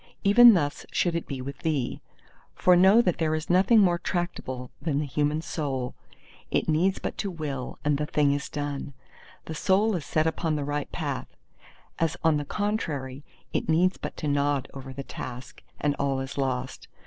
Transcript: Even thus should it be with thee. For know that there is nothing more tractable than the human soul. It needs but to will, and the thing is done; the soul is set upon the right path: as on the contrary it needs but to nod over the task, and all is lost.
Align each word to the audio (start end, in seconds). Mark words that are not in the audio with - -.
Even 0.23 0.55
thus 0.55 0.83
should 0.91 1.13
it 1.13 1.27
be 1.27 1.43
with 1.43 1.59
thee. 1.59 2.01
For 2.55 2.75
know 2.75 3.03
that 3.03 3.19
there 3.19 3.35
is 3.35 3.51
nothing 3.51 3.79
more 3.81 3.99
tractable 3.99 4.71
than 4.81 4.97
the 4.97 5.05
human 5.05 5.43
soul. 5.43 5.93
It 6.49 6.67
needs 6.67 6.97
but 6.97 7.19
to 7.19 7.29
will, 7.29 7.77
and 7.85 7.99
the 7.99 8.07
thing 8.07 8.31
is 8.33 8.49
done; 8.49 8.95
the 9.45 9.53
soul 9.53 9.95
is 9.95 10.03
set 10.03 10.25
upon 10.25 10.55
the 10.55 10.65
right 10.65 10.91
path: 10.91 11.27
as 11.99 12.17
on 12.23 12.37
the 12.37 12.45
contrary 12.45 13.23
it 13.53 13.69
needs 13.69 13.97
but 13.99 14.17
to 14.17 14.27
nod 14.27 14.67
over 14.73 14.91
the 14.91 15.03
task, 15.03 15.61
and 15.79 15.95
all 15.99 16.19
is 16.19 16.35
lost. 16.35 16.87